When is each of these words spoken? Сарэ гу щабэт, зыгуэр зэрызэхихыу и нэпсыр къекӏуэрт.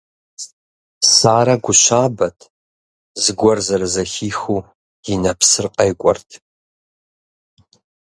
Сарэ 1.13 1.55
гу 1.63 1.73
щабэт, 1.81 2.37
зыгуэр 3.21 3.59
зэрызэхихыу 3.65 4.59
и 5.11 5.13
нэпсыр 5.21 5.65
къекӏуэрт. 5.75 6.29